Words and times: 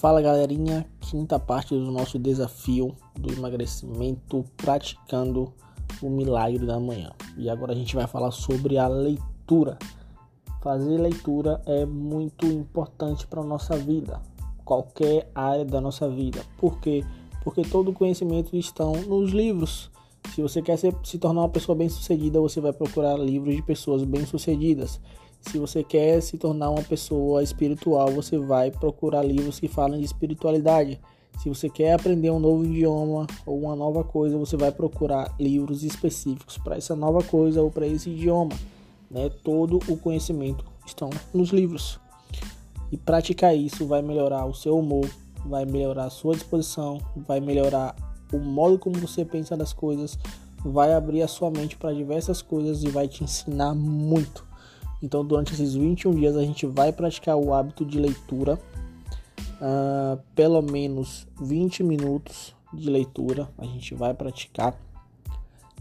Fala 0.00 0.22
galerinha, 0.22 0.86
quinta 0.98 1.38
parte 1.38 1.74
do 1.74 1.92
nosso 1.92 2.18
desafio 2.18 2.96
do 3.18 3.34
emagrecimento 3.34 4.42
praticando 4.56 5.52
o 6.00 6.08
milagre 6.08 6.64
da 6.64 6.80
manhã. 6.80 7.12
E 7.36 7.50
agora 7.50 7.72
a 7.72 7.76
gente 7.76 7.94
vai 7.94 8.06
falar 8.06 8.30
sobre 8.30 8.78
a 8.78 8.88
leitura. 8.88 9.78
Fazer 10.62 10.96
leitura 10.96 11.60
é 11.66 11.84
muito 11.84 12.46
importante 12.46 13.26
para 13.26 13.42
a 13.42 13.44
nossa 13.44 13.76
vida, 13.76 14.22
qualquer 14.64 15.30
área 15.34 15.66
da 15.66 15.82
nossa 15.82 16.08
vida. 16.08 16.40
Por 16.56 16.80
quê? 16.80 17.04
Porque 17.44 17.60
todo 17.60 17.90
o 17.90 17.94
conhecimento 17.94 18.56
está 18.56 18.86
nos 18.86 19.32
livros. 19.32 19.90
Se 20.34 20.40
você 20.40 20.62
quer 20.62 20.78
se 20.78 21.18
tornar 21.18 21.42
uma 21.42 21.48
pessoa 21.50 21.76
bem-sucedida, 21.76 22.40
você 22.40 22.58
vai 22.58 22.72
procurar 22.72 23.18
livros 23.18 23.54
de 23.54 23.60
pessoas 23.60 24.02
bem-sucedidas. 24.04 24.98
Se 25.40 25.58
você 25.58 25.82
quer 25.82 26.20
se 26.20 26.36
tornar 26.36 26.70
uma 26.70 26.82
pessoa 26.82 27.42
espiritual, 27.42 28.10
você 28.10 28.38
vai 28.38 28.70
procurar 28.70 29.22
livros 29.22 29.58
que 29.58 29.68
falam 29.68 29.98
de 29.98 30.04
espiritualidade. 30.04 31.00
Se 31.38 31.48
você 31.48 31.70
quer 31.70 31.94
aprender 31.94 32.30
um 32.30 32.38
novo 32.38 32.64
idioma 32.64 33.26
ou 33.46 33.60
uma 33.60 33.74
nova 33.74 34.04
coisa, 34.04 34.36
você 34.36 34.56
vai 34.56 34.70
procurar 34.70 35.34
livros 35.40 35.82
específicos 35.82 36.58
para 36.58 36.76
essa 36.76 36.94
nova 36.94 37.22
coisa 37.22 37.62
ou 37.62 37.70
para 37.70 37.86
esse 37.86 38.10
idioma. 38.10 38.52
Né? 39.10 39.30
Todo 39.42 39.80
o 39.88 39.96
conhecimento 39.96 40.64
estão 40.86 41.08
nos 41.32 41.48
livros. 41.48 41.98
E 42.92 42.96
praticar 42.96 43.56
isso 43.56 43.86
vai 43.86 44.02
melhorar 44.02 44.44
o 44.44 44.54
seu 44.54 44.78
humor, 44.78 45.08
vai 45.46 45.64
melhorar 45.64 46.04
a 46.04 46.10
sua 46.10 46.34
disposição, 46.34 46.98
vai 47.16 47.40
melhorar 47.40 47.96
o 48.32 48.38
modo 48.38 48.78
como 48.78 48.98
você 48.98 49.24
pensa 49.24 49.56
das 49.56 49.72
coisas, 49.72 50.18
vai 50.64 50.92
abrir 50.92 51.22
a 51.22 51.28
sua 51.28 51.50
mente 51.50 51.76
para 51.76 51.94
diversas 51.94 52.42
coisas 52.42 52.82
e 52.84 52.88
vai 52.88 53.08
te 53.08 53.24
ensinar 53.24 53.74
muito. 53.74 54.49
Então, 55.02 55.24
durante 55.24 55.54
esses 55.54 55.74
21 55.74 56.14
dias, 56.14 56.36
a 56.36 56.42
gente 56.42 56.66
vai 56.66 56.92
praticar 56.92 57.36
o 57.36 57.54
hábito 57.54 57.84
de 57.84 57.98
leitura, 57.98 58.58
uh, 59.60 60.20
pelo 60.34 60.60
menos 60.60 61.26
20 61.40 61.82
minutos 61.82 62.54
de 62.72 62.90
leitura, 62.90 63.48
a 63.58 63.64
gente 63.64 63.94
vai 63.94 64.12
praticar. 64.12 64.78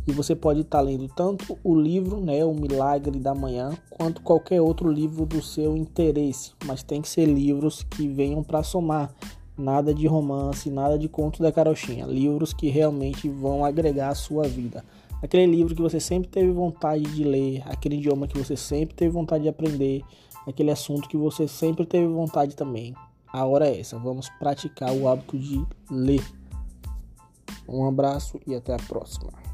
E 0.08 0.12
você 0.12 0.36
pode 0.36 0.62
estar 0.62 0.82
lendo 0.82 1.08
tanto 1.10 1.58
o 1.64 1.76
livro, 1.76 2.20
né, 2.20 2.44
O 2.44 2.54
Milagre 2.54 3.20
da 3.20 3.36
Manhã, 3.36 3.78
quanto 3.90 4.22
qualquer 4.22 4.62
outro 4.62 4.90
livro 4.90 5.26
do 5.26 5.42
seu 5.42 5.76
interesse, 5.76 6.54
mas 6.66 6.82
tem 6.82 7.02
que 7.02 7.10
ser 7.10 7.26
livros 7.26 7.84
que 7.84 8.08
venham 8.08 8.42
para 8.42 8.64
somar. 8.64 9.14
Nada 9.58 9.94
de 9.94 10.08
romance, 10.08 10.70
nada 10.72 10.98
de 10.98 11.10
conto 11.10 11.44
da 11.44 11.52
carochinha, 11.52 12.06
livros 12.06 12.54
que 12.54 12.70
realmente 12.70 13.28
vão 13.28 13.66
agregar 13.66 14.08
a 14.08 14.16
sua 14.16 14.48
vida 14.48 14.84
aquele 15.22 15.46
livro 15.46 15.76
que 15.76 15.82
você 15.82 16.00
sempre 16.00 16.30
teve 16.30 16.52
vontade 16.52 17.04
de 17.04 17.24
ler, 17.24 17.64
aquele 17.66 17.96
idioma 17.96 18.28
que 18.28 18.38
você 18.38 18.56
sempre 18.56 18.96
teve 18.96 19.12
vontade 19.12 19.44
de 19.44 19.50
aprender, 19.50 20.04
aquele 20.48 20.72
assunto 20.72 21.08
que 21.10 21.18
você 21.18 21.48
sempre 21.48 21.86
teve 21.86 22.08
vontade 22.08 22.56
também. 22.56 22.94
A 23.28 23.46
hora 23.46 23.68
é 23.68 23.80
essa, 23.80 23.98
vamos 23.98 24.30
praticar 24.40 24.92
o 24.92 25.08
hábito 25.08 25.38
de 25.38 25.64
ler. 25.90 26.24
Um 27.68 27.88
abraço 27.88 28.40
e 28.48 28.56
até 28.56 28.74
a 28.74 28.78
próxima. 28.78 29.49